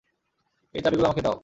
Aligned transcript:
ওই 0.75 0.79
চাবিগুলো 0.83 1.07
আমাকে 1.07 1.23
দাও! 1.25 1.35